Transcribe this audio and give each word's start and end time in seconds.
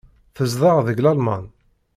Tezdeɣ 0.35 0.77
deg 0.87 0.97
Lalman. 1.01 1.45